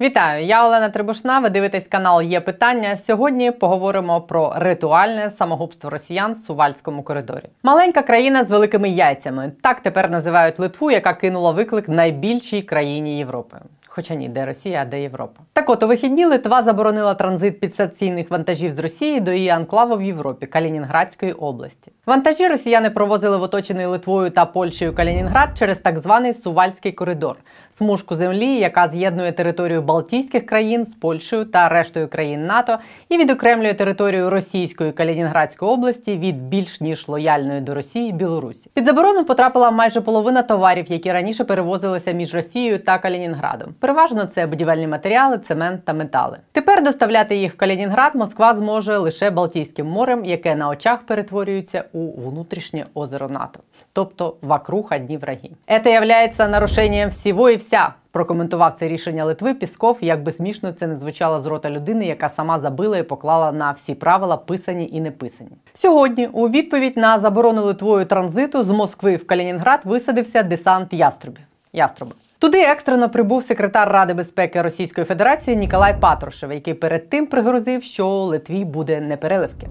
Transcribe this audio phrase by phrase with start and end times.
[0.00, 1.38] Вітаю, я Олена Трибушна.
[1.38, 2.96] Ви дивитесь канал Є питання.
[2.96, 7.44] Сьогодні поговоримо про ритуальне самогубство росіян в Сувальському коридорі.
[7.62, 9.52] Маленька країна з великими яйцями.
[9.62, 13.56] Так тепер називають Литву, яка кинула виклик найбільшій країні Європи.
[13.96, 15.40] Хоча ні, де Росія, а де Європа.
[15.52, 20.02] Так от у вихідні Литва заборонила транзит підстанційних вантажів з Росії до її анклаву в
[20.02, 21.92] Європі Калінінградської області.
[22.06, 27.36] Вантажі росіяни провозили в оточений Литвою та Польщею Калінінград через так званий Сувальський коридор,
[27.78, 32.78] смужку землі, яка з'єднує територію Балтійських країн з Польщею та рештою країн НАТО,
[33.08, 38.70] і відокремлює територію Російської Калінінградської області від більш ніж лояльної до Росії Білорусі.
[38.74, 43.74] Під заборону потрапила майже половина товарів, які раніше перевозилися між Росією та Калінінградом.
[43.80, 46.38] Переважно це будівельні матеріали, цемент та метали.
[46.52, 52.28] Тепер доставляти їх в Калінінград Москва зможе лише Балтійським морем, яке на очах перетворюється у
[52.30, 53.60] внутрішнє озеро НАТО,
[53.94, 55.50] тобто вокруг одні враги.
[55.84, 57.92] Це являється нарушенням всього і вся.
[58.10, 62.28] Прокоментував це рішення Литви Пісков, як би смішно це не звучало з рота людини, яка
[62.28, 65.50] сама забила і поклала на всі правила писані і не писані.
[65.74, 71.44] Сьогодні, у відповідь на заборону Литвою транзиту з Москви в Калінінград висадився десант яструбів.
[71.72, 72.14] Яструби.
[72.38, 78.08] Туди екстрено прибув секретар Ради безпеки Російської Федерації Ніколай Патрушев, який перед тим пригрозив, що
[78.08, 79.68] Литві буде непереливки.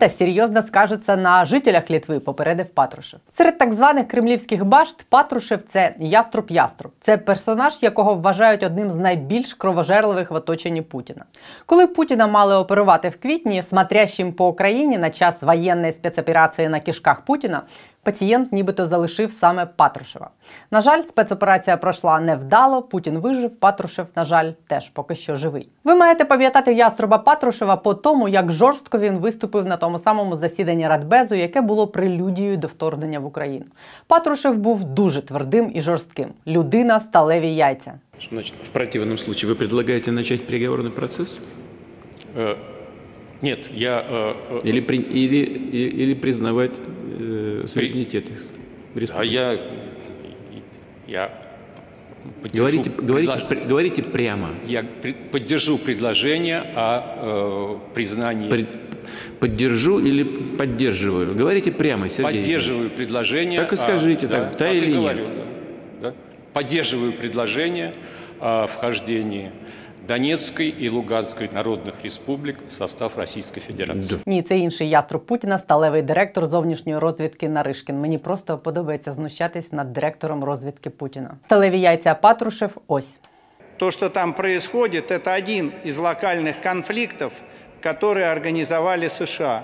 [0.00, 3.20] Це серйозно скажеться на жителях Литви, попередив Патрушев.
[3.36, 6.92] Серед так званих кремлівських башт Патрушев це яструб яструб.
[7.00, 11.24] Це персонаж, якого вважають одним з найбільш кровожерливих в оточенні Путіна.
[11.66, 17.20] Коли Путіна мали оперувати в квітні, смотрящим по Україні на час воєнної спецоперації на кишках
[17.20, 17.62] Путіна.
[18.04, 20.30] Пацієнт нібито залишив саме Патрушева.
[20.70, 22.82] На жаль, спецоперація пройшла невдало.
[22.82, 23.56] Путін вижив.
[23.56, 25.68] Патрушев, на жаль, теж поки що живий.
[25.84, 30.88] Ви маєте пам'ятати яструба Патрушева по тому, як жорстко він виступив на тому самому засіданні
[30.88, 33.66] Радбезу, яке було прелюдією до вторгнення в Україну.
[34.06, 36.28] Патрушев був дуже твердим і жорстким.
[36.46, 37.94] Людина сталеві яйця.
[38.18, 41.40] Что значит, в противном случае вы предлагаете начать переговорный процесс?
[43.44, 44.02] Нет, я...
[44.08, 45.36] э, э, Или, при- или,
[46.02, 46.72] или признавать
[47.20, 49.10] э, суверенитет их?
[49.14, 49.60] А я...
[51.06, 51.30] Я
[52.54, 54.48] Говорите, говорите, предлож- пр- говорите прямо.
[54.66, 58.48] Я пред- поддержу предложение о э, признании...
[58.48, 58.78] Пред-
[59.40, 60.22] Поддержу или
[60.56, 61.34] поддерживаю?
[61.34, 62.32] Говорите прямо, Сергей.
[62.40, 63.60] Поддерживаю предложение...
[63.60, 65.36] Так и скажите, да, так, да так и или говорю, нет?
[65.36, 66.14] да, да.
[66.54, 67.92] Поддерживаю предложение
[68.40, 69.50] о вхождении
[70.07, 74.17] Донецкой и Луганской народных республик в состав Российской Федерации.
[74.17, 74.31] Да.
[74.31, 78.01] Ні, це інший яструб Путіна, сталевий директор зовнішньої розвідки Наришкін.
[78.01, 81.37] Мені просто подобається знущатись над директором розвідки Путіна.
[81.45, 82.77] Сталеві яйця Патрушев.
[82.87, 83.17] Ось.
[83.77, 87.31] То, что там происходит, это один из локальных конфликтов,
[87.81, 89.63] которые организовали США.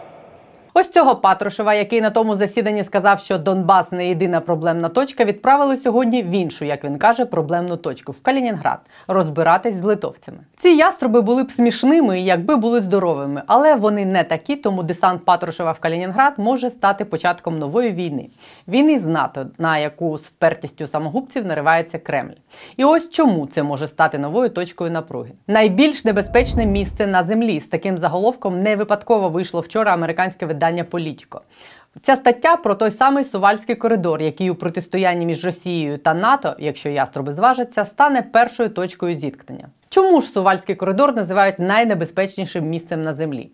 [0.78, 5.78] Ось цього Патрушева, який на тому засіданні сказав, що Донбас не єдина проблемна точка, відправили
[5.78, 10.38] сьогодні в іншу, як він каже, проблемну точку в Калінінград розбиратись з литовцями.
[10.63, 15.73] Ці яструби були б смішними, якби були здоровими, але вони не такі, тому десант Патрушева
[15.73, 18.29] в Калінінград може стати початком нової війни
[18.69, 22.35] війни з НАТО, на яку з впертістю самогубців наривається Кремль.
[22.77, 25.33] І ось чому це може стати новою точкою напруги.
[25.47, 31.41] Найбільш небезпечне місце на землі з таким заголовком не випадково вийшло вчора американське видання Політіко.
[32.03, 36.89] Ця стаття про той самий Сувальський коридор, який у протистоянні між Росією та НАТО, якщо
[36.89, 39.69] яструби зважаться, стане першою точкою зіткнення.
[39.89, 43.51] Чому ж Сувальський коридор називають найнебезпечнішим місцем на землі?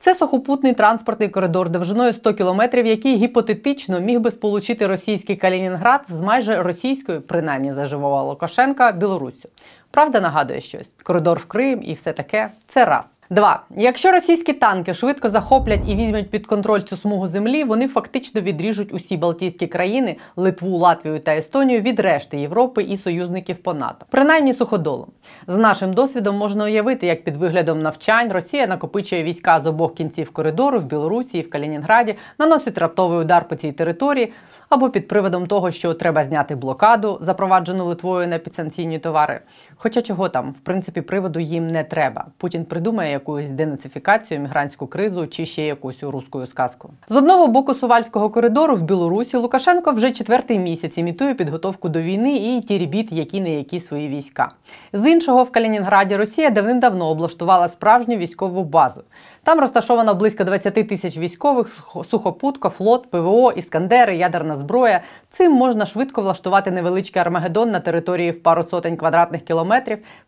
[0.00, 6.20] Це сухопутний транспортний коридор довжиною 100 кілометрів, який гіпотетично міг би сполучити російський Калінінград з
[6.20, 9.48] майже російською, принаймні заживого Лукашенка, Білоруссю.
[9.90, 13.19] Правда нагадує щось: коридор в Крим і все таке це раз.
[13.32, 13.62] Два.
[13.76, 18.94] Якщо російські танки швидко захоплять і візьмуть під контроль цю смугу землі, вони фактично відріжуть
[18.94, 24.54] усі Балтійські країни, Литву, Латвію та Естонію від решти Європи і союзників по НАТО, принаймні
[24.54, 25.08] суходолом.
[25.46, 30.30] З нашим досвідом можна уявити, як під виглядом навчань Росія накопичує війська з обох кінців
[30.30, 34.32] коридору в Білорусі і в Калінінграді, наносить раптовий удар по цій території.
[34.68, 39.40] Або під приводом того, що треба зняти блокаду, запроваджену Литвою на підсанкційні товари.
[39.82, 42.26] Хоча чого там, в принципі, приводу їм не треба.
[42.36, 46.90] Путін придумає якусь денацифікацію, мігрантську кризу чи ще якусь русську сказку.
[47.08, 52.36] З одного боку сувальського коридору в Білорусі Лукашенко вже четвертий місяць імітує підготовку до війни
[52.36, 54.52] і тірібіт які не які свої війська.
[54.92, 59.02] З іншого в Калінінграді Росія давним-давно облаштувала справжню військову базу.
[59.42, 65.00] Там розташовано близько 20 тисяч військових, сухопутка, флот, ПВО, іскандери, ядерна зброя.
[65.30, 69.69] Цим можна швидко влаштувати невеличкий армагеддон на території в пару сотень квадратних кілометрів,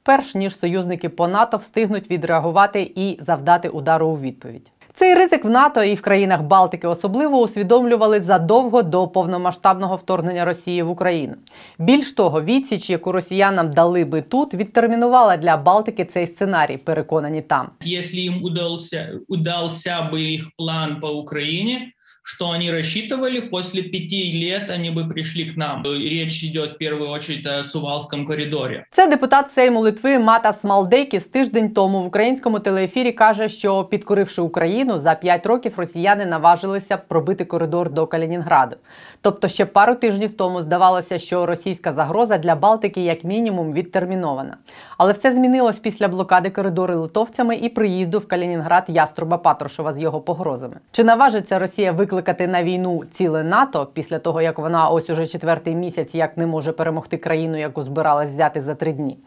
[0.03, 4.73] перш ніж союзники по НАТО встигнуть відреагувати і завдати удару у відповідь.
[4.95, 10.83] Цей ризик в НАТО і в країнах Балтики особливо усвідомлювали задовго до повномасштабного вторгнення Росії
[10.83, 11.35] в Україну.
[11.79, 17.71] Більш того, відсіч, яку росіянам дали би тут, відтермінувала для Балтики цей сценарій, переконані там.
[17.87, 21.93] Если им удался, удался бы их план по Украине,
[22.23, 25.83] что они рассчитывали, после пяти лет они бы пришли к нам.
[25.85, 28.87] Речь идет в первую очередь о Сувалском коридоре.
[28.91, 34.99] Це депутат Сейму Литви Матас Малдейкіс тиждень тому в українському телеефірі каже, що підкоривши Україну
[34.99, 38.77] за 5 років росіяни наважилися пробити коридор до Калінінграду.
[39.25, 44.57] Тобто ще пару тижнів тому здавалося, що російська загроза для Балтики як мінімум відтермінована.
[44.99, 50.21] Але все змінилось після блокади коридору литовцями і приїзду в Калінінград яструба Патрушева з його
[50.21, 50.75] погрозами.
[50.93, 55.75] Чи наважиться Росія викликати на війну ціле НАТО після того, як вона ось уже четвертий
[55.75, 59.19] місяць як не може перемогти країну, яку збиралась взяти за три дні?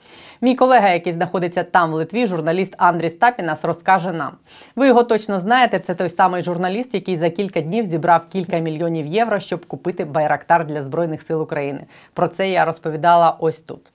[0.41, 4.31] Мій колега, який знаходиться там в Литві, журналіст Андрій Стапінас, розкаже нам.
[4.75, 5.79] Ви його точно знаєте.
[5.79, 10.66] Це той самий журналіст, який за кілька днів зібрав кілька мільйонів євро, щоб купити байрактар
[10.66, 11.86] для збройних сил України.
[12.14, 13.92] Про це я розповідала ось тут.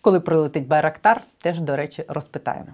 [0.00, 2.68] Коли прилетить байрактар, теж до речі розпитаємо.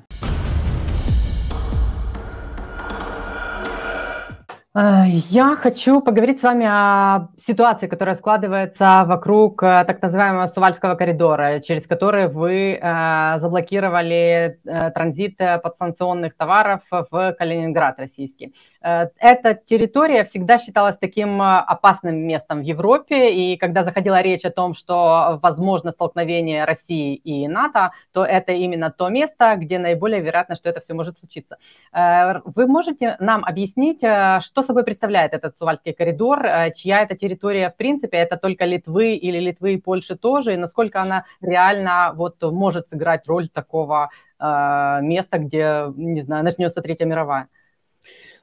[4.76, 11.60] Я хочу поговорить с вами о ситуации, которая складывается вокруг э, так называемого Сувальского коридора,
[11.60, 18.56] через который вы э, заблокировали э, транзит э, подсанкционных товаров в Калининград российский.
[18.82, 24.44] Э, Эта территория всегда считалась таким э, опасным местом в Европе, и когда заходила речь
[24.44, 30.22] о том, что возможно столкновение России и НАТО, то это именно то место, где наиболее
[30.22, 31.58] вероятно, что это все может случиться.
[31.94, 37.16] Э, Вы можете нам объяснить, э, что собой представляет этот Сувальский коридор, э, чья это
[37.16, 42.14] территория в принципе, это только Литвы или Литвы и Польши тоже, и насколько она реально
[42.16, 47.48] вот может сыграть роль такого э, места, где, не знаю, начнется Третья мировая?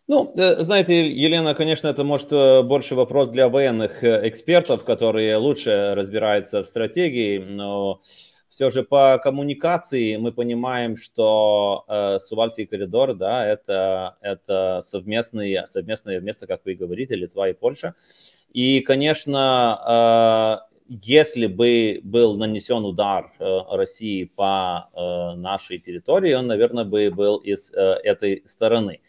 [0.08, 5.94] Ну, э, знаете, Елена, конечно, это может э, больше вопрос для военных экспертов, которые лучше
[5.94, 8.00] разбираются в стратегии, но
[8.50, 16.20] все же по коммуникации мы понимаем, что э, Сувальский коридор, да, это, это совместные, совместное
[16.20, 17.94] место, как вы говорите, Литва и Польша.
[18.52, 26.48] И, конечно, э, если бы был нанесен удар э, России по э, нашей территории, он,
[26.48, 29.00] наверное, бы был из э, этой стороны.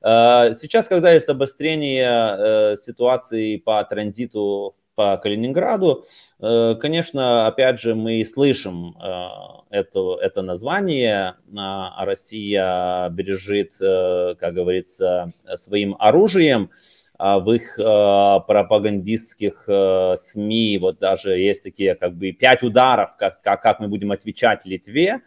[0.00, 6.04] Э, Сейчас, когда есть обострение э, ситуации по транзиту по Калининграду,
[6.40, 9.28] э, конечно, опять же, мы слышим э,
[9.70, 11.34] это, это название.
[11.56, 16.70] А Россия бережет, э, как говорится, своим оружием.
[17.18, 23.16] А в их э, пропагандистских э, СМИ вот даже есть такие как бы пять ударов,
[23.16, 25.22] как, как, как мы будем отвечать Литве.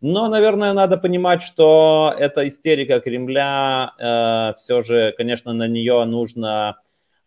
[0.00, 6.76] Но, наверное, надо понимать, что эта истерика Кремля, э, все же, конечно, на нее нужно
[6.76, 6.83] э,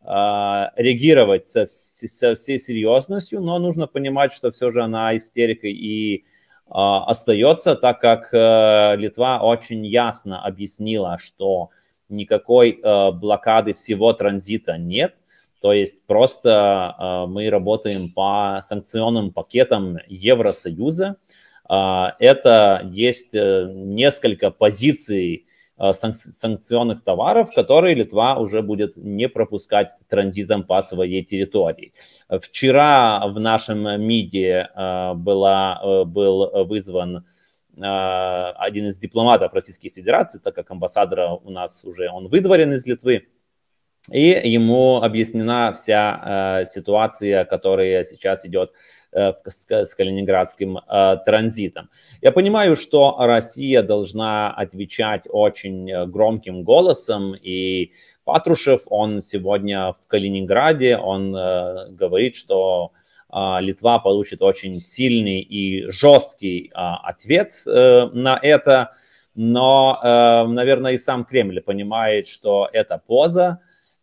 [0.08, 6.22] реагировать со, со всей серьезностью, но нужно понимать, что все же она истерикой и э,
[6.70, 11.72] остается, так как э, Литва очень ясно объяснила, что
[12.08, 15.16] никакой э, блокады всего транзита нет.
[15.60, 21.18] То есть просто э, мы работаем по санкционным пакетам Евросоюза.
[21.70, 25.47] А, Это есть несколько позиций
[25.78, 31.94] санкционных товаров, которые Литва уже будет не пропускать транзитом по своей территории.
[32.30, 40.40] Вчера в нашем МИДе э, была, э, был вызван э, один из дипломатов Российской Федерации,
[40.44, 43.28] так как амбассадора у нас уже он выдворен из Литвы,
[44.12, 48.72] и ему объяснена вся э, ситуация, которая сейчас идет
[49.07, 49.07] э,
[49.46, 51.90] с, с калининградским э, транзитом.
[52.22, 57.92] Я понимаю, что Россия должна отвечать очень э, громким голосом, и
[58.24, 62.92] Патрушев, он сегодня в Калининграде, он э, говорит, что
[63.30, 68.94] Литва получит очень сильный и жесткий ответ э, на это,
[69.36, 73.60] но, э, наверное, и сам Кремль понимает, что это поза,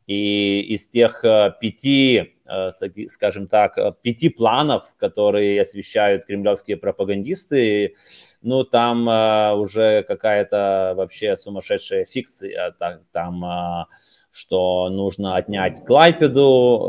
[0.06, 2.70] и из тех э, пяти, э,
[3.08, 7.94] скажем так, э, пяти планов, которые освещают кремлевские пропагандисты,
[8.42, 12.74] ну, там э, уже какая-то вообще сумасшедшая фикция.
[12.78, 13.84] Та- Там, э,
[14.30, 16.86] что нужно отнять Клайпеду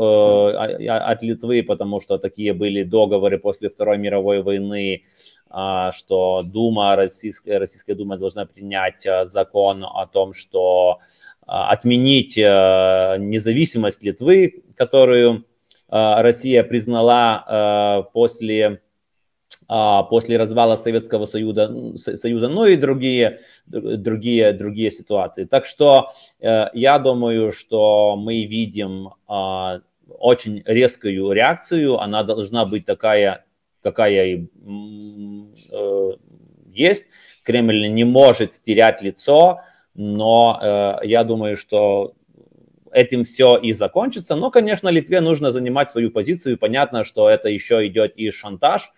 [0.52, 5.04] э, от Литвы, потому что такие были договоры после Второй мировой войны,
[5.48, 10.98] а, что Дума, Российская, Российская Дума должна принять э, закон о том, что а,
[11.46, 15.42] отменить э, независимость Литвы, которую э,
[15.88, 18.82] Россия признала э, после
[19.68, 25.44] а, после развала Советского Союза, Союза, ну и другие, другие, другие ситуации.
[25.44, 33.44] Так что я думаю, что мы видим а, очень резкую реакцию, она должна быть такая,
[33.82, 34.46] какая
[35.72, 36.12] э,
[36.72, 37.06] есть.
[37.42, 39.60] Кремль не может терять лицо,
[39.96, 40.58] но
[41.02, 42.14] э, я думаю, что
[42.92, 44.36] этим все и закончится.
[44.36, 46.58] Но, конечно, Литве нужно занимать свою позицию.
[46.58, 48.92] Понятно, что это еще идет и шантаж,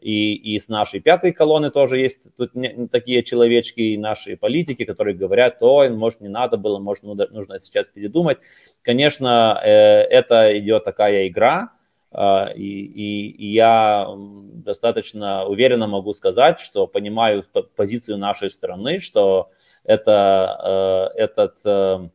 [0.00, 4.84] и, и с нашей пятой колонны тоже есть тут не, такие человечки, и наши политики,
[4.84, 8.38] которые говорят, ой, может, не надо было, может, нужно, сейчас передумать.
[8.82, 11.72] Конечно, э, это идет такая игра,
[12.12, 17.44] э, и, и, и я достаточно уверенно могу сказать, что понимаю
[17.76, 19.50] позицию нашей страны, что
[19.84, 22.08] это, э, этот э,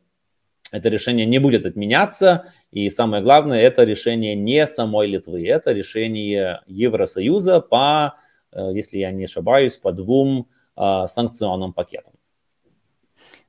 [0.72, 2.52] это решение не будет отменяться.
[2.70, 8.14] И самое главное, это решение не самой Литвы, это решение Евросоюза по,
[8.52, 12.14] э, если я не ошибаюсь, по двум санкционным пакетам.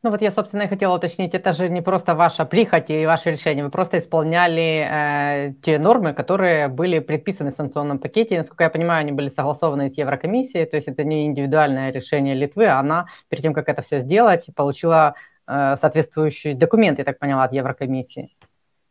[0.04, 3.32] Ну вот я, собственно, и хотела уточнить, это же не просто ваша прихоть и ваше
[3.32, 8.38] решение, вы просто исполняли э, те нормы, которые были предписаны в санкционном пакете.
[8.38, 12.66] Насколько я понимаю, они были согласованы с Еврокомиссией, то есть это не индивидуальное решение Литвы,
[12.66, 15.14] а она перед тем, как это все сделать, получила
[15.52, 18.30] Э, соответствующий документ, я так поняла, от Еврокомиссии.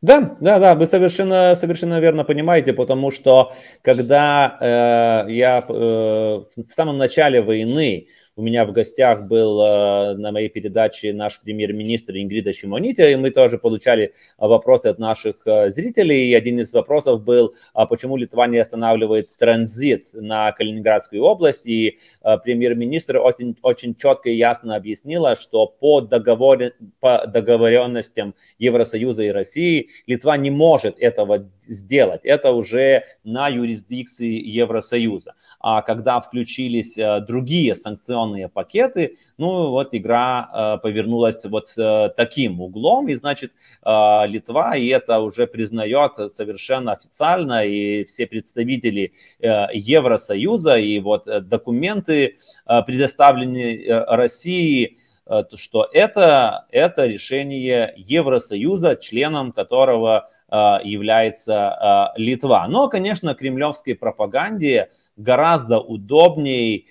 [0.02, 3.52] Да, да, да, вы совершенно, совершенно верно понимаете, потому что
[3.82, 8.08] когда э, я э, в самом начале войны
[8.40, 13.30] у меня в гостях был э, на моей передаче наш премьер-министр Ингрида Шимонитя, и мы
[13.30, 16.30] тоже получали вопросы от наших э, зрителей.
[16.30, 21.66] И один из вопросов был, а почему Литва не останавливает транзит на Калининградскую область.
[21.66, 29.24] И э, премьер-министр очень, очень четко и ясно объяснила, что по, договор, по договоренностям Евросоюза
[29.24, 32.22] и России Литва не может этого сделать.
[32.24, 35.34] Это уже на юрисдикции Евросоюза.
[35.62, 42.60] А когда включились другие санкционные санкционные пакеты, ну вот игра э, повернулась вот э, таким
[42.60, 43.52] углом, и значит
[43.84, 51.28] э, Литва, и это уже признает совершенно официально, и все представители э, Евросоюза, и вот
[51.28, 60.56] э, документы, э, предоставленные э, России, э, что это, это решение Евросоюза, членом которого э,
[60.84, 62.66] является Литва.
[62.68, 66.84] Но, конечно, кремлевской пропаганде гораздо удобнее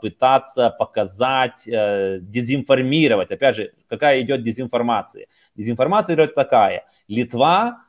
[0.00, 3.30] пытаться показать, э, дезинформировать.
[3.30, 5.26] Опять же, какая идет дезинформация?
[5.54, 6.84] Дезинформация идет такая.
[7.08, 7.82] Литва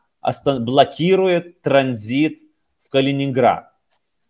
[0.46, 2.40] блокирует транзит
[2.86, 3.72] в Калининград.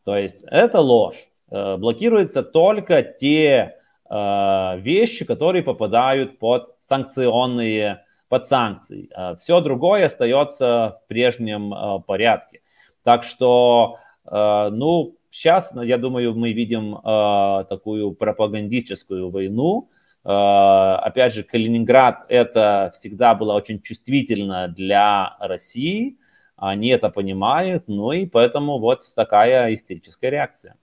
[0.03, 1.29] То есть это ложь.
[1.51, 3.75] Э, блокируются только те
[4.09, 9.09] э, вещи, которые попадают под санкционные, под санкции.
[9.37, 12.61] Все другое остается в прежнем порядке.
[13.03, 19.89] Так что, ну, Сейчас, я думаю, мы видим э, такую пропагандическую войну.
[20.23, 26.17] Э, опять же, Калининград это всегда было очень чувствительно для России.
[26.55, 30.75] Они это понимают, ну и поэтому вот такая истерическая реакция.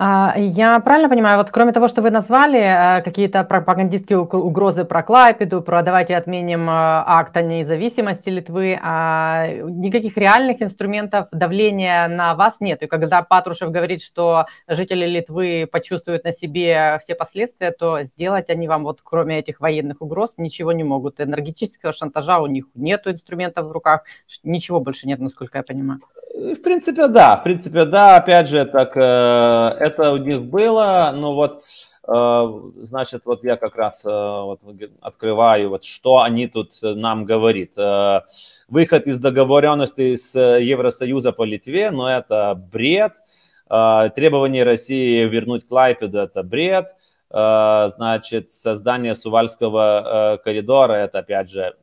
[0.00, 5.02] А, я правильно понимаю, вот кроме того, что вы назвали э, какие-то пропагандистские угрозы про
[5.02, 12.36] Клайпеду, про давайте отменим э, акт о независимости Литвы, а никаких реальных инструментов давления на
[12.36, 12.84] вас нет.
[12.84, 18.68] И когда Патрушев говорит, что жители Литвы почувствуют на себе все последствия, то сделать они
[18.68, 21.20] вам вот кроме этих военных угроз ничего не могут.
[21.20, 24.04] Энергетического шантажа у них нет инструментов в руках,
[24.44, 25.98] ничего больше нет, насколько я понимаю.
[26.38, 27.36] В принципе, да.
[27.36, 28.16] В принципе, да.
[28.16, 31.12] Опять же, так э, это у них было.
[31.12, 31.64] Но вот,
[32.06, 34.60] э, значит, вот я как раз э, вот
[35.00, 37.70] открываю, вот что они тут нам говорят.
[38.68, 43.14] Выход из договоренности с Евросоюза по Литве, но это бред.
[43.68, 46.94] Требование России вернуть Клайпеду– это бред.
[47.30, 51.74] Значит, создание Сувальского коридора– это, опять же,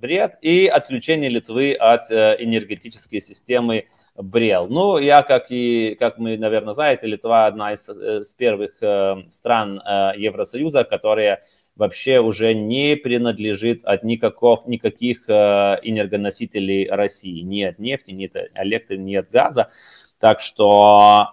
[0.00, 3.84] бред, и отключение Литвы от э, энергетической системы
[4.16, 4.68] БРЕЛ.
[4.68, 9.24] Ну, я, как и, как мы, наверное, знаете, Литва одна из, э, из первых э,
[9.28, 9.80] стран
[10.16, 11.42] Евросоюза, которая
[11.76, 17.40] вообще уже не принадлежит от никаких, никаких энергоносителей России.
[17.40, 19.70] Ни от нефти, ни от электрики, ни от газа.
[20.18, 21.28] Так что,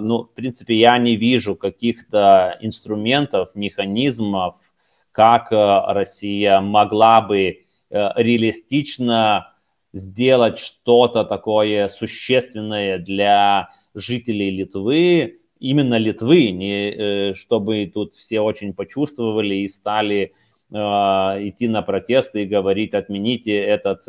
[0.00, 4.54] ну, в принципе, я не вижу каких-то инструментов, механизмов,
[5.12, 9.54] как Россия могла бы Э, реалистично
[9.92, 18.72] сделать что-то такое существенное для жителей Литвы, именно Литвы, не, э, чтобы тут все очень
[18.72, 20.32] почувствовали и стали
[20.72, 24.04] идти на протесты и говорить, отмените этот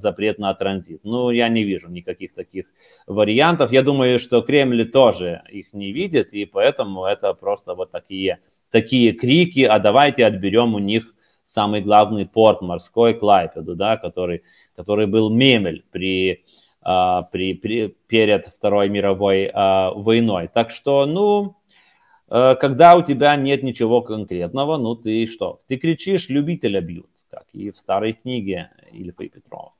[0.00, 1.02] запрет на транзит.
[1.04, 2.64] Ну, я не вижу никаких таких
[3.06, 3.70] вариантов.
[3.70, 8.40] Я думаю, что Кремль тоже их не видит, и поэтому это просто вот такие,
[8.72, 14.42] такие крики, а давайте отберем у них самый главный порт морской Клайпеду, да, который,
[14.76, 16.44] который был мемель при,
[16.82, 20.48] а, при, при, перед Второй мировой а, войной.
[20.52, 21.56] Так что, ну,
[22.28, 25.60] а, когда у тебя нет ничего конкретного, ну ты что?
[25.66, 29.72] Ты кричишь, любителя бьют, как и в старой книге Ильфа и Петрова.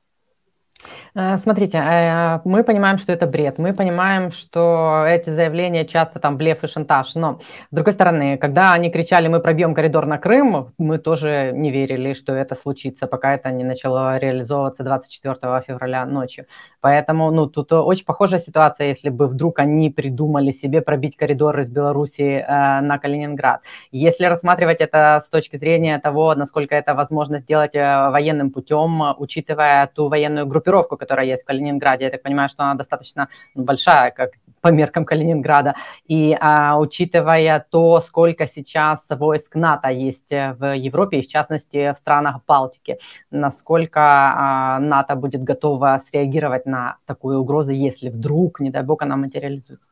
[1.13, 6.37] Э, смотрите, э, мы понимаем, что это бред, мы понимаем, что эти заявления часто там
[6.37, 7.39] блеф и шантаж, но
[7.71, 12.13] с другой стороны, когда они кричали, мы пробьем коридор на Крым, мы тоже не верили,
[12.13, 15.35] что это случится, пока это не начало реализовываться 24
[15.67, 16.45] февраля ночью.
[16.79, 21.69] Поэтому, ну, тут очень похожая ситуация, если бы вдруг они придумали себе пробить коридор из
[21.69, 23.61] Беларуси э, на Калининград.
[23.91, 30.07] Если рассматривать это с точки зрения того, насколько это возможно сделать военным путем, учитывая ту
[30.07, 32.05] военную группировку, которая есть в Калининграде.
[32.05, 35.75] Я так понимаю, что она достаточно ну, большая, как по меркам Калининграда.
[36.07, 41.93] И а, учитывая то, сколько сейчас войск НАТО есть э, в Европе, и в частности
[41.93, 42.99] в странах Балтики,
[43.31, 49.17] насколько а, НАТО будет готово среагировать на такую угрозу, если вдруг, не дай бог, она
[49.17, 49.89] материализуется?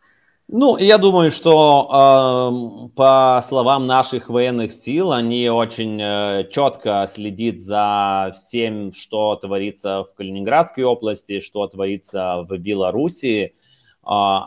[0.51, 7.59] Ну, я думаю, что э, по словам наших военных сил, они очень э, четко следят
[7.59, 13.43] за всем, что творится в Калининградской области, что творится в Белоруссии.
[13.45, 13.51] Э,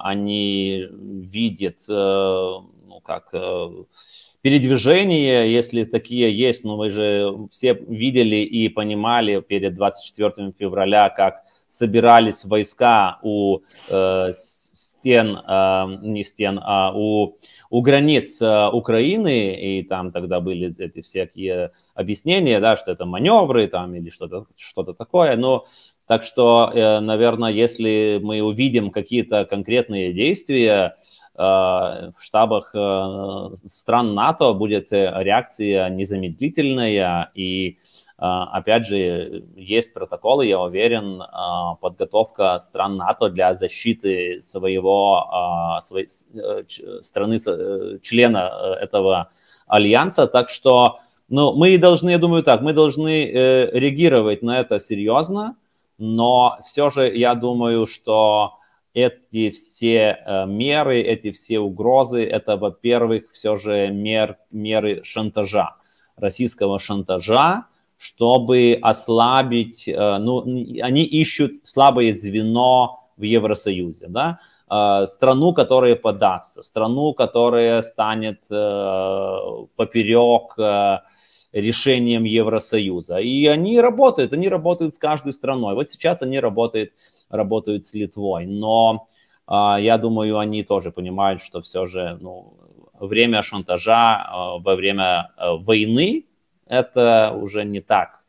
[0.03, 3.69] они видят, э, ну, как э,
[4.41, 11.45] передвижения, если такие есть, ну, вы же все видели и понимали перед 24 февраля, как
[11.69, 14.33] собирались войска у э,
[15.03, 17.37] стен, а, не стен, а у,
[17.71, 23.67] у границ а, Украины, и там тогда были эти всякие объяснения, да, что это маневры
[23.67, 25.67] там или что-то что такое, но
[26.07, 30.97] так что, э, наверное, если мы увидим какие-то конкретные действия,
[31.35, 40.47] в штабах э, стран НАТО будет э, реакция незамедлительная, и а, опять же, есть протоколы,
[40.47, 46.63] я уверен, а, подготовка стран НАТО для защиты своего, а, своей э,
[47.03, 49.31] страны, э, члена э, этого
[49.67, 50.29] альянса.
[50.29, 55.57] Так что ну, мы должны, я думаю так, мы должны реагировать на это серьезно,
[55.99, 58.59] но все же я думаю, что
[58.95, 65.75] эти все меры, эти все угрозы, это, во-первых, все же мер, меры шантажа,
[66.17, 67.65] российского шантажа,
[68.03, 70.43] чтобы ослабить, э, ну,
[70.83, 79.67] они ищут слабое звено в Евросоюзе, да, э, страну, которая подастся, страну, которая станет э,
[79.77, 80.57] поперек
[81.53, 83.19] решением Евросоюза.
[83.19, 85.75] И они работают, они работают с каждой страной.
[85.75, 86.91] Вот сейчас они работают,
[87.29, 89.07] работают с Литвой, но
[89.49, 92.55] я думаю, они тоже понимают, что все же ну,
[92.99, 94.27] время шантажа
[94.65, 96.25] во время войны
[96.73, 98.25] это уже не так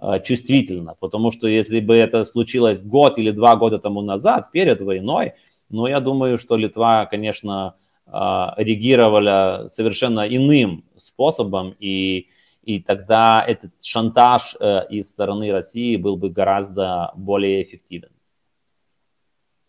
[0.00, 4.80] э, чувствительно, потому что если бы это случилось год или два года тому назад, перед
[4.80, 5.32] войной,
[5.68, 7.74] ну, я думаю, что Литва, конечно,
[8.06, 8.10] э,
[8.56, 12.28] реагировала совершенно иным способом, и,
[12.62, 18.10] и тогда этот шантаж э, из стороны России был бы гораздо более эффективен.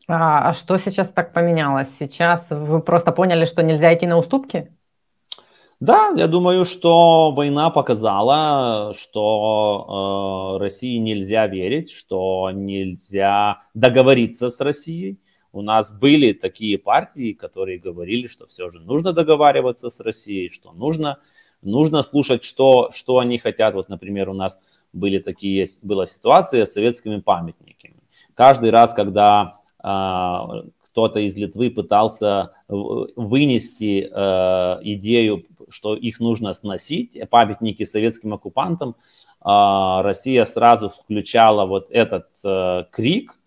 [0.07, 1.89] А, а что сейчас так поменялось?
[1.99, 4.71] Сейчас вы просто поняли, что нельзя идти на уступки?
[5.79, 14.59] Да, я думаю, что война показала, что э, России нельзя верить, что нельзя договориться с
[14.59, 15.19] Россией.
[15.53, 20.73] У нас были такие партии, которые говорили, что все же нужно договариваться с Россией, что
[20.73, 21.19] нужно,
[21.61, 23.73] нужно слушать, что, что они хотят.
[23.73, 24.59] Вот, например, у нас
[24.91, 27.95] были такие, была ситуация с советскими памятниками.
[28.35, 29.87] Каждый раз, когда э,
[30.91, 40.01] кто-то из Литвы пытался вынести э, идею, что их нужно сносить, памятники советским оккупантам, э,
[40.01, 43.39] Россия сразу включала вот этот э, крик,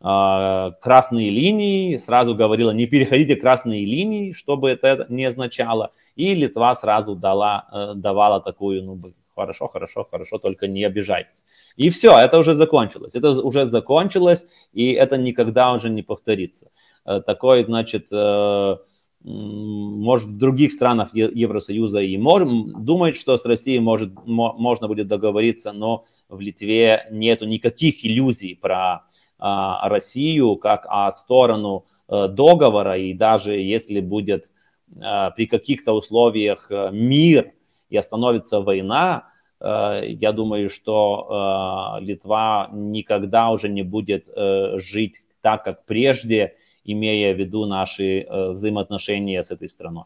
[0.00, 6.74] э, красные линии, сразу говорила, не переходите красные линии, чтобы это не означало, и Литва
[6.74, 11.46] сразу дала, э, давала такую, ну, хорошо, хорошо, хорошо, только не обижайтесь.
[11.76, 13.14] И все, это уже закончилось.
[13.14, 16.70] Это уже закончилось, и это никогда уже не повторится.
[17.06, 18.76] Э, такой, значит, э,
[19.24, 25.72] может, в других странах Евросоюза и можем, думает, что с Россией может, можно будет договориться,
[25.72, 29.06] но в Литве нету никаких иллюзий про
[29.38, 34.52] а, Россию как о сторону а, договора, и даже если будет
[35.00, 37.52] а, при каких-то условиях мир
[37.90, 44.28] и остановится война, э, я думаю, что Литва никогда уже не будет
[44.76, 50.04] жить так, как прежде, имея в виду наши взаимоотношения с этой страной.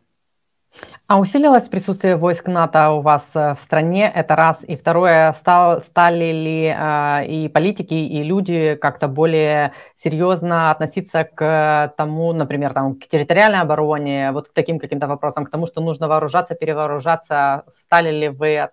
[1.07, 4.11] А усилилось присутствие войск НАТО у вас э, в стране?
[4.15, 4.59] Это раз.
[4.67, 11.93] И второе, стал, стали ли э, и политики, и люди как-то более серьезно относиться к
[11.97, 16.09] тому, например, там, к территориальной обороне, вот к таким каким-то вопросам, к тому, что нужно
[16.09, 17.65] вооружаться, перевооружаться?
[17.71, 18.69] Стали ли вы,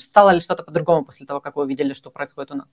[0.00, 2.68] стало ли что-то по-другому после того, как вы увидели, что происходит у нас?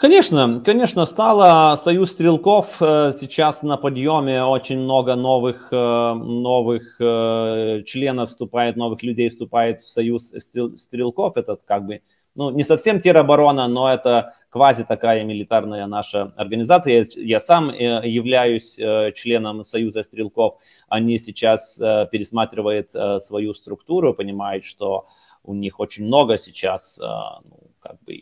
[0.00, 7.82] Конечно, конечно, стало Союз стрелков э, сейчас на подъеме, очень много новых, э, новых э,
[7.84, 10.32] членов вступает, новых людей вступает в Союз
[10.76, 12.00] стрелков, это как бы,
[12.34, 17.04] ну, не совсем тероборона, но это квази такая милитарная наша организация.
[17.16, 18.76] Я, я сам являюсь
[19.14, 21.76] членом Союза стрелков, они сейчас
[22.10, 25.08] пересматривают свою структуру, понимают, что
[25.44, 28.14] у них очень много сейчас, ну, как бы,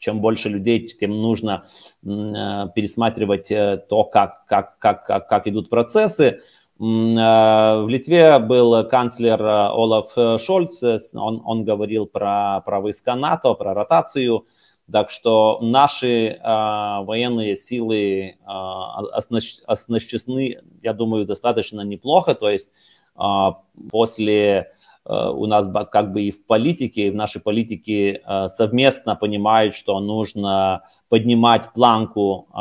[0.00, 1.64] чем больше людей, тем нужно
[2.02, 2.08] э,
[2.74, 6.24] пересматривать э, то, как, как, как, как, как идут процессы.
[6.24, 6.40] Э,
[6.80, 10.82] в Литве был канцлер Олаф Шольц,
[11.14, 14.46] он, он говорил про, про войска НАТО, про ротацию,
[14.90, 18.36] так что наши э, военные силы э,
[19.66, 22.72] оснащены, я думаю, достаточно неплохо, то есть
[23.16, 23.22] э,
[23.90, 24.72] после
[25.12, 29.98] у нас как бы и в политике, и в нашей политике э, совместно понимают, что
[29.98, 32.56] нужно поднимать планку э,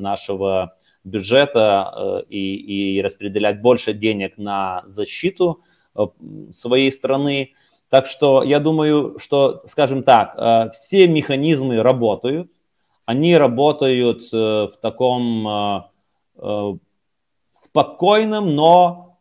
[0.00, 5.60] нашего бюджета и, и распределять больше денег на защиту
[6.50, 7.52] своей страны.
[7.90, 12.50] Так что я думаю, что, скажем так, все механизмы работают.
[13.04, 15.84] Они работают в таком
[17.52, 19.18] спокойном, но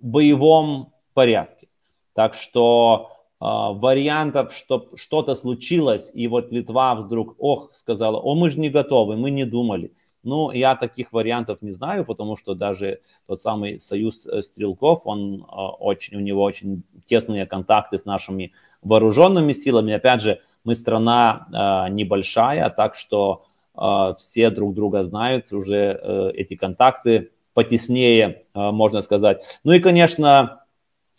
[0.00, 1.68] боевом порядке.
[2.14, 8.50] Так что э, вариантов, что что-то случилось, и вот Литва вдруг, ох, сказала, о, мы
[8.50, 9.92] же не готовы, мы не думали.
[10.24, 15.42] Ну, я таких вариантов не знаю, потому что даже тот самый Союз э, Стрелков, он
[15.42, 19.94] э, очень, у него очень тесные контакты с нашими вооруженными силами.
[19.94, 21.46] Опять же, мы страна
[21.88, 23.44] э, небольшая, так что
[23.74, 29.42] э, все друг друга знают, уже э, эти контакты потеснее, э, можно сказать.
[29.64, 30.61] Ну и, конечно,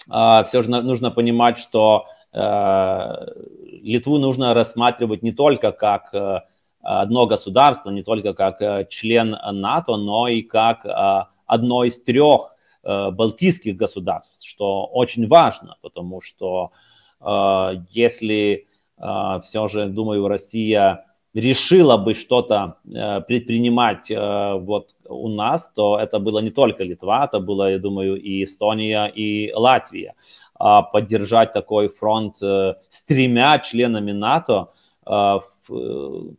[0.08, 3.26] все же нужно понимать, что э,
[3.82, 6.42] Литву нужно рассматривать не только как э,
[6.82, 10.86] одно государство, не только как э, член НАТО, но и как
[11.46, 16.72] одно из трех балтийских государств, что очень важно, потому что
[17.92, 18.68] если
[19.42, 22.78] все же, думаю, Россия решила бы что-то
[23.28, 28.44] предпринимать вот у нас, то это было не только Литва, это было, я думаю, и
[28.44, 30.14] Эстония, и Латвия.
[30.56, 34.70] А поддержать такой фронт э, с тремя членами НАТО,
[35.06, 35.40] э,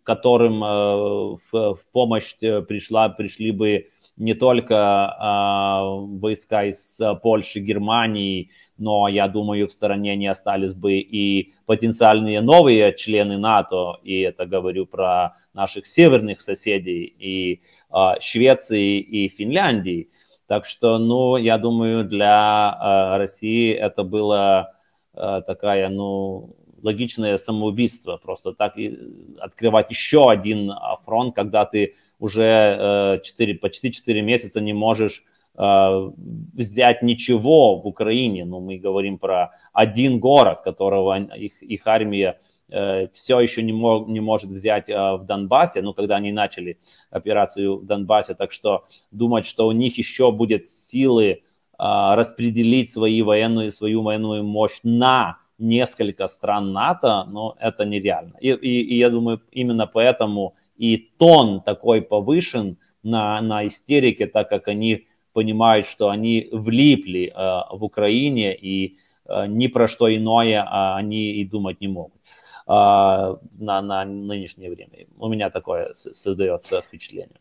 [0.03, 9.09] которым э, в помощь пришла, пришли бы не только э, войска из Польши, Германии, но,
[9.09, 14.87] я думаю, в стороне не остались бы и потенциальные новые члены НАТО, и это говорю
[14.87, 20.11] про наших северных соседей, и э, Швеции, и Финляндии.
[20.47, 24.75] Так что, ну, я думаю, для э, России это было
[25.15, 28.99] э, такая, ну, логичное самоубийство, просто так и
[29.41, 30.71] открывать еще один
[31.05, 31.95] фронт, когда ты
[32.25, 35.25] уже 4, э, почти 4 месяца не можешь
[35.59, 36.11] э,
[36.55, 38.45] взять ничего в Украине.
[38.47, 44.09] Ну, мы говорим про один город, которого их, их армия э, все еще не, мог,
[44.09, 46.79] не может взять в Донбассе, ну, когда они начали
[47.11, 48.35] операцию в Донбассе.
[48.35, 51.43] Так что думать, что у них еще будет силы
[51.77, 58.37] распределить свои военную, свою военную мощь на несколько стран НАТО, но это нереально.
[58.41, 64.49] И, и, и я думаю, именно поэтому и тон такой повышен на, на истерике, так
[64.49, 70.65] как они понимают, что они влипли э, в Украине и э, ни про что иное
[70.67, 72.21] а они и думать не могут
[72.67, 73.37] э, на,
[73.83, 75.07] на нынешнее время.
[75.19, 77.41] У меня такое создается впечатление.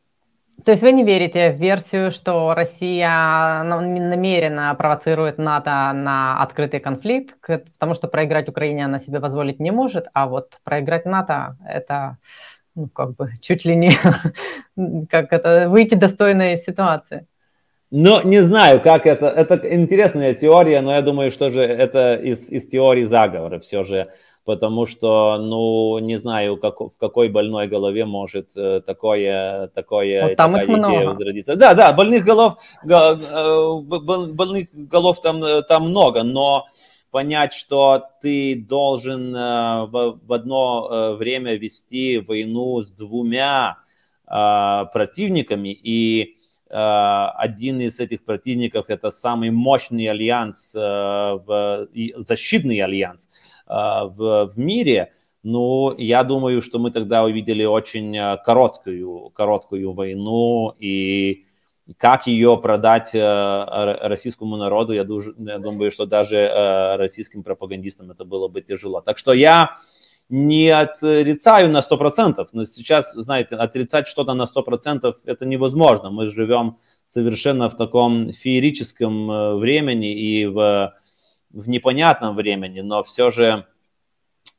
[0.66, 7.36] То есть вы не верите в версию, что Россия намеренно провоцирует НАТО на открытый конфликт,
[7.42, 12.18] потому что проиграть Украине она себе позволить не может, а вот проиграть НАТО– это
[12.76, 13.92] ну, как бы чуть ли не
[15.10, 17.28] как это выйти достойно из ситуации.
[17.96, 19.28] Ну, не знаю, как это.
[19.28, 24.08] Это интересная теория, но я думаю, что же это из, из теории заговора все же.
[24.46, 30.36] Потому что, ну, не знаю, как, в какой больной голове может э, такое, такое вот
[30.36, 31.06] там их много.
[31.06, 31.56] возродиться.
[31.56, 33.16] Да, да, больных голов, э,
[34.34, 36.66] больных голов там, э, там много, но
[37.14, 43.78] понять, что ты должен э, в, в одно э, время вести войну с двумя
[44.28, 46.38] э, противниками, и
[46.76, 50.72] один из этих противников это самый мощный альянс,
[52.18, 53.30] защитный альянс
[53.68, 61.46] в, в мире, ну, я думаю, что мы тогда увидели очень короткую, короткую войну, и
[61.98, 68.48] как ее продать э, российскому народу, я, думаю, что даже э, российским пропагандистам это было
[68.48, 69.02] бы тяжело.
[69.02, 69.78] Так что я
[70.30, 76.10] не отрицаю на 100%, но сейчас, знаете, отрицать что-то на 100% это невозможно.
[76.10, 80.94] Мы живем совершенно в таком феерическом э, времени и в,
[81.52, 83.66] в непонятном времени, но все же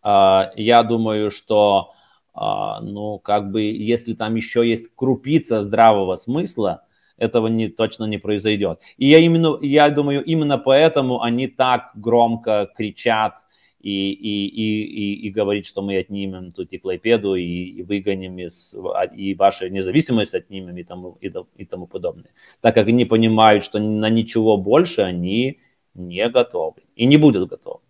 [0.03, 1.93] я думаю, что
[2.35, 6.85] ну, как бы, если там еще есть крупица здравого смысла,
[7.17, 8.81] этого не, точно не произойдет.
[8.97, 13.35] И я, именно, я думаю, именно поэтому они так громко кричат
[13.81, 18.39] и, и, и, и, и говорит, что мы отнимем тут и Клайпеду, и, и выгоним,
[18.39, 18.75] из,
[19.15, 22.31] и вашу независимость отнимем, и тому, и, и тому подобное.
[22.61, 25.61] Так как они понимают, что на ничего больше они
[25.95, 27.81] не готовы и не будут готовы.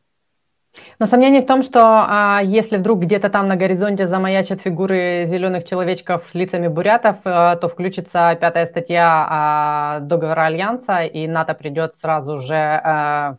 [0.98, 5.64] Но сомнений в том, что а, если вдруг где-то там на горизонте замаячат фигуры зеленых
[5.64, 11.94] человечков с лицами бурятов, а, то включится пятая статья а, договора Альянса, и НАТО придет
[11.96, 13.36] сразу же, а,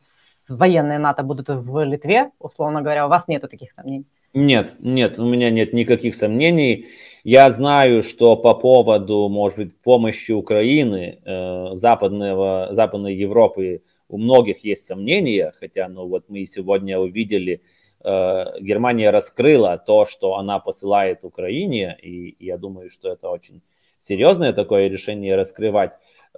[0.50, 3.06] военные НАТО будут в Литве, условно говоря.
[3.06, 4.06] У вас нету таких сомнений?
[4.34, 6.88] Нет, нет, у меня нет никаких сомнений.
[7.24, 14.64] Я знаю, что по поводу, может быть, помощи Украины, э, западного, Западной Европы, у многих
[14.64, 17.62] есть сомнения, хотя, ну вот мы сегодня увидели,
[18.04, 23.62] э, Германия раскрыла то, что она посылает Украине, и, я думаю, что это очень
[24.00, 25.94] серьезное такое решение раскрывать
[26.34, 26.38] э,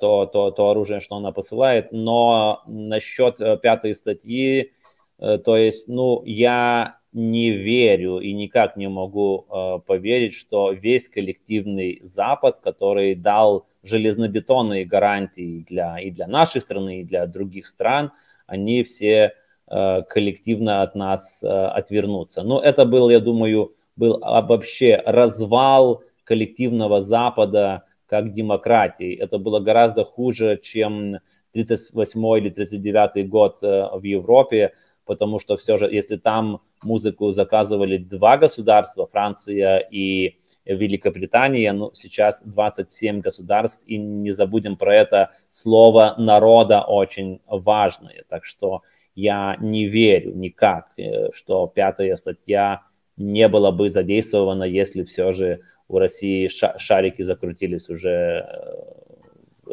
[0.00, 1.92] то, то, то оружие, что она посылает.
[1.92, 4.72] Но насчет э, пятой статьи,
[5.18, 11.08] э, то есть, ну, я не верю и никак не могу э, поверить, что весь
[11.08, 18.12] коллективный Запад, который дал железнобетонные гарантии для, и для нашей страны, и для других стран,
[18.46, 19.32] они все
[19.66, 22.42] э, коллективно от нас э, отвернутся.
[22.42, 29.14] Но это был, я думаю, был вообще развал коллективного Запада как демократии.
[29.14, 31.18] Это было гораздо хуже, чем
[31.52, 34.72] 38 или 39 год э, в Европе,
[35.08, 42.42] потому что все же, если там музыку заказывали два государства, Франция и Великобритания, ну, сейчас
[42.44, 48.24] 27 государств, и не забудем про это слово народа очень важное.
[48.28, 48.82] Так что
[49.14, 52.82] я не верю никак, э, что пятая статья
[53.16, 59.72] не была бы задействована, если все же у России шарики закрутились уже э,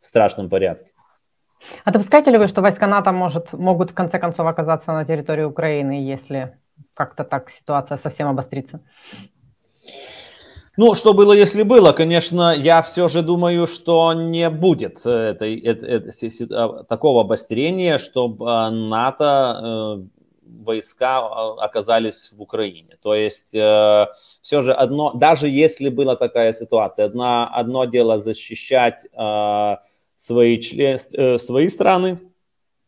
[0.00, 0.90] в страшном порядке.
[1.84, 5.44] А допускаете ли вы, что войска НАТО может, могут в конце концов оказаться на территории
[5.44, 6.58] Украины, если
[6.94, 8.80] как-то так ситуация совсем обострится?
[10.76, 15.88] Ну, что было, если было, конечно, я все же думаю, что не будет этой, этой,
[15.88, 20.18] этой, а, такого обострения, чтобы а, НАТО э,
[20.64, 22.96] войска а, оказались в Украине.
[23.02, 24.06] То есть э,
[24.40, 29.76] все же одно, даже если была такая ситуация, одно, одно дело защищать э,
[30.18, 32.18] свои, член, э, свои страны,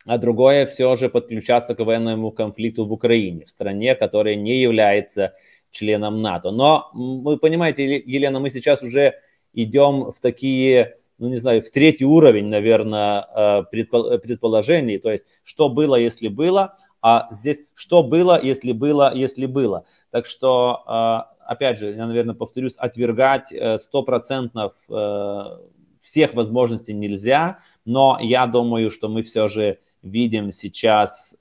[0.04, 5.34] а другое все же подключаться к военному конфликту в Украине, в стране, которая не является
[5.70, 6.50] членом НАТО.
[6.50, 9.14] Но вы понимаете, Елена, мы сейчас уже
[9.52, 14.98] идем в такие, ну не знаю, в третий уровень, наверное, э, предположений.
[14.98, 19.84] То есть, что было, если было, а здесь, что было, если было, если было.
[20.10, 24.72] Так что, э, опять же, я, наверное, повторюсь, отвергать стопроцентно
[26.10, 31.36] всех возможностей нельзя, но я думаю, что мы все же видим сейчас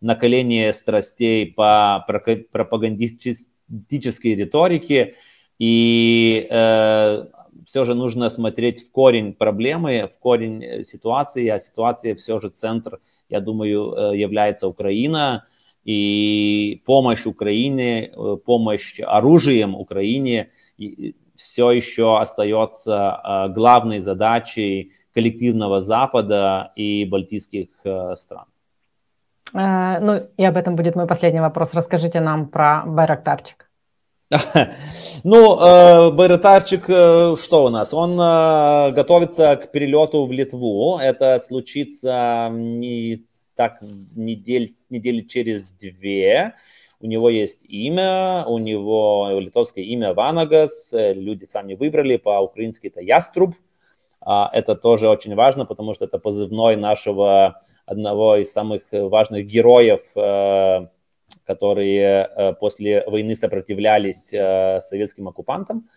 [0.00, 5.14] накаление страстей по пропагандистической риторике,
[5.58, 7.26] и э,
[7.66, 12.48] все же нужно смотреть в корень проблемы, в корень э, ситуации, а ситуация все же
[12.48, 15.46] центр, я думаю, э, является Украина,
[15.84, 20.50] и помощь Украине, э, помощь оружием Украине
[21.42, 27.68] все еще остается главной задачей коллективного Запада и балтийских
[28.14, 28.46] стран.
[29.54, 31.74] Э, ну, и об этом будет мой последний вопрос.
[31.74, 33.68] Расскажите нам про Байрактарчик.
[35.24, 37.92] Ну, э, Байрактарчик, э, что у нас?
[37.92, 38.16] Он
[38.94, 40.98] готовится к перелету в Литву.
[40.98, 43.26] Это случится не
[43.56, 46.54] так недель, недели через две.
[47.02, 50.90] У него есть имя, у него литовское имя Ванагас.
[50.92, 53.54] Люди сами выбрали, по-украински это Яструб.
[54.20, 60.02] А, это тоже очень важно, потому что это позывной нашего одного из самых важных героев,
[60.14, 60.86] э,
[61.44, 65.88] которые э, после войны сопротивлялись э, советским оккупантам.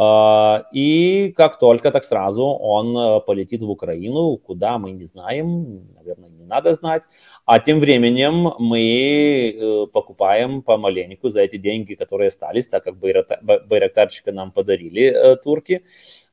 [0.00, 6.44] И как только, так сразу он полетит в Украину, куда мы не знаем, наверное, не
[6.44, 7.02] надо знать.
[7.44, 14.52] А тем временем мы покупаем помаленьку за эти деньги, которые остались, так как байрактарчика нам
[14.52, 15.82] подарили турки.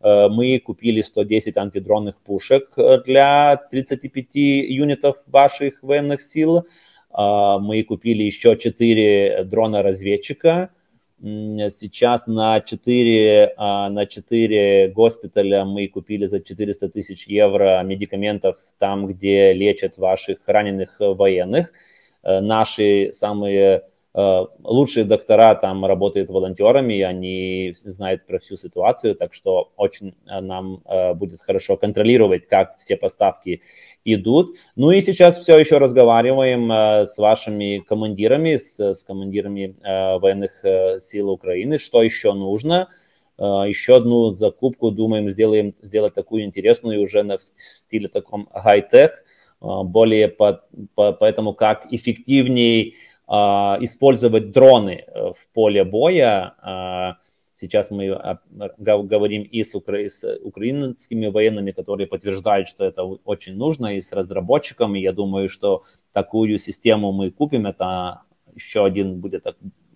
[0.05, 6.67] Э, мы купили 110 антидронных пушек э, для 35 юнитов ваших военных сил.
[7.17, 10.69] Э, мы купили еще 4 дрона-разведчика.
[11.19, 19.53] Сейчас на 4, на 4 госпиталя мы купили за 400 тысяч евро медикаментов там, где
[19.53, 21.71] лечат ваших раненых военных.
[22.21, 23.94] Наши самые Э,
[24.63, 30.81] лучшие доктора там работают волонтерами, они знают про всю ситуацию, так что очень э, нам
[30.85, 33.61] э, будет хорошо контролировать, как все поставки
[34.05, 34.55] идут.
[34.77, 36.71] Ну и сейчас все еще разговариваем
[37.05, 40.63] с вашими командирами, с, с командирами военных
[41.01, 42.89] сил Украины, что еще нужно.
[43.37, 49.23] Еще одну закупку, думаем, сделаем, сделать такую интересную уже на, в стиле таком хай-тех,
[49.59, 50.61] более по,
[50.93, 52.93] по, поэтому как эффективнее
[53.27, 56.53] использовать дроны э, в поле боя.
[56.61, 57.17] А,
[57.55, 58.39] сейчас мы а,
[58.77, 60.07] говорим и с, укра...
[60.07, 64.99] с украинскими военными, которые подтверждают, что это очень нужно, и с разработчиками.
[64.99, 65.83] Я думаю, что
[66.13, 67.65] такую систему мы купим.
[67.65, 68.21] Это
[68.53, 69.45] еще один будет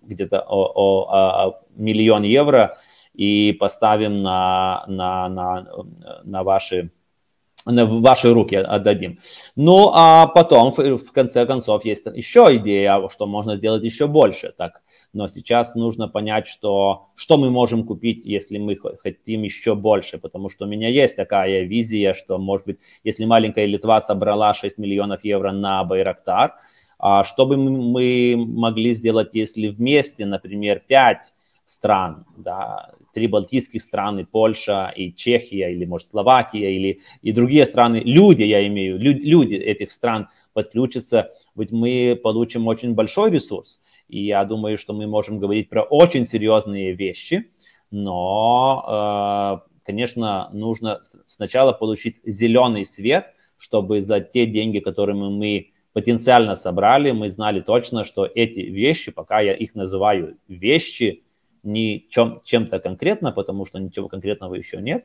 [0.02, 2.78] где-то о, о, о миллион евро
[3.14, 5.66] и поставим на, на, на,
[6.24, 6.90] на ваши
[7.66, 9.18] в ваши руки отдадим.
[9.56, 14.52] Ну, а потом, в конце концов, есть еще идея, что можно сделать еще больше.
[14.56, 14.82] Так.
[15.12, 20.18] Но сейчас нужно понять, что, что мы можем купить, если мы хотим еще больше.
[20.18, 24.78] Потому что у меня есть такая визия, что, может быть, если маленькая Литва собрала 6
[24.78, 26.54] миллионов евро на Байрактар,
[26.98, 34.24] а что бы мы могли сделать, если вместе, например, 5 стран, да, три балтийских страны,
[34.24, 39.92] Польша и Чехия, или, может, Словакия, или и другие страны, люди, я имею, люди, этих
[39.92, 43.80] стран подключатся, ведь мы получим очень большой ресурс.
[44.08, 47.50] И я думаю, что мы можем говорить про очень серьезные вещи,
[47.90, 56.54] но, э, конечно, нужно сначала получить зеленый свет, чтобы за те деньги, которые мы потенциально
[56.54, 61.22] собрали, мы знали точно, что эти вещи, пока я их называю вещи,
[61.62, 65.04] не чем, чем-то конкретно, потому что ничего конкретного еще нет.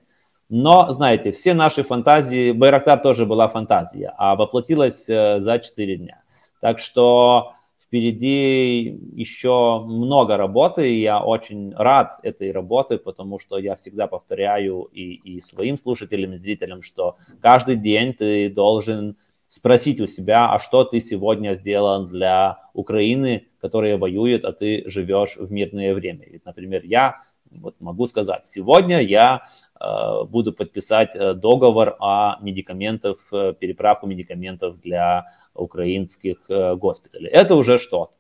[0.50, 6.22] Но, знаете, все наши фантазии, Байрактар тоже была фантазия, а воплотилась э, за 4 дня.
[6.62, 7.54] Так что
[7.88, 14.90] впереди еще много работы, и я очень рад этой работе, потому что я всегда повторяю
[14.92, 20.60] и, и своим слушателям, и зрителям, что каждый день ты должен спросить у себя, а
[20.60, 26.26] что ты сегодня сделал для Украины, которая воюет, а ты живешь в мирное время.
[26.30, 27.16] Ведь, например, я
[27.50, 29.48] вот могу сказать, сегодня я
[29.82, 35.26] э, буду подписать э, договор о медикаментах, э, переправку медикаментов для
[35.56, 37.30] украинских э, госпиталей.
[37.30, 38.14] Это уже что-то.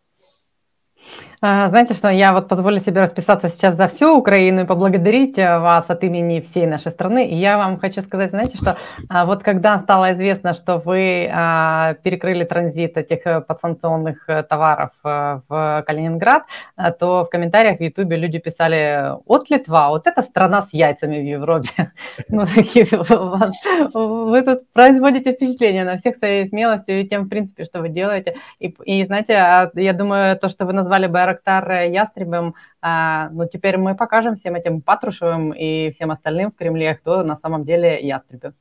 [1.47, 5.59] А, знаете что, я вот позволю себе расписаться сейчас за всю Украину и поблагодарить э,
[5.59, 7.27] вас от имени всей нашей страны.
[7.27, 8.77] И я вам хочу сказать, знаете, что
[9.09, 14.91] а, вот когда стало известно, что вы а, перекрыли транзит этих э, подсанкционных э, товаров
[15.03, 16.43] в Калининград,
[16.99, 21.25] то в комментариях в Ютубе люди писали, от Литва, вот это страна с яйцами в
[21.25, 21.91] Европе.
[22.29, 22.85] Ну, такие
[23.93, 28.35] вы тут производите впечатление на всех своей смелостью и тем, в принципе, что вы делаете.
[28.59, 29.33] И, и знаете,
[29.75, 34.35] я думаю, то, что вы назвали БР Байрактар э, Ястребом, а, ну, теперь мы покажем
[34.35, 38.53] всем этим Патрушевым и всем остальным в Кремле, кто на самом деле ястребы.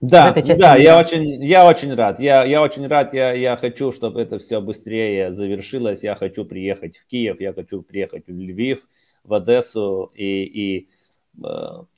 [0.00, 2.20] Да, да, я очень, я очень рад.
[2.20, 3.14] Я, я очень рад.
[3.14, 6.04] Я, я хочу, чтобы это все быстрее завершилось.
[6.04, 8.86] Я хочу приехать в Киев, я хочу приехать в Львив,
[9.24, 10.88] в Одессу и, и
[11.42, 11.48] э,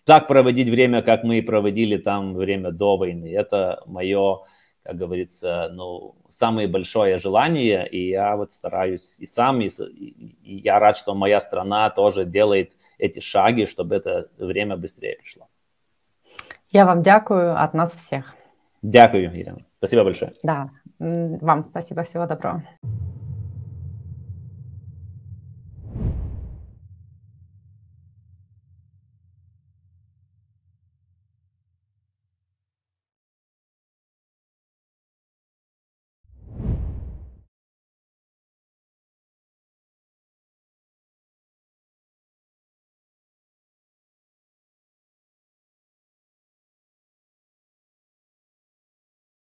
[0.04, 3.32] так проводить время, как мы проводили там время до войны.
[3.34, 4.42] Это мое
[4.88, 10.78] как говорится, ну, самое большое желание, и я вот стараюсь и сам, и, и я
[10.78, 15.46] рад, что моя страна тоже делает эти шаги, чтобы это время быстрее пришло.
[16.70, 18.34] Я вам дякую от нас всех.
[18.80, 19.58] Дякую, Ирина.
[19.76, 20.32] Спасибо большое.
[20.42, 22.62] Да, вам спасибо, всего доброго.